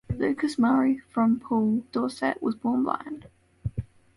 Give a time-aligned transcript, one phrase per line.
[0.17, 3.27] Lucas Murray, from Poole, Dorset, was born blind.